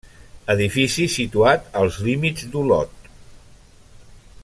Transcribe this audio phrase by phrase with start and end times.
[0.53, 3.11] Edifici situat als límits d'Olot.